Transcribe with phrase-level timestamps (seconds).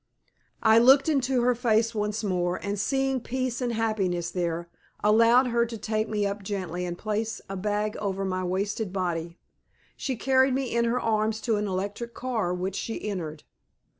[0.63, 4.67] I looked into her face once more, and seeing peace and happiness there,
[5.03, 9.37] allowed her to take me up gently and place a bag over my wasted body.
[9.95, 13.43] She carried me in her arms to an electric car, which she entered.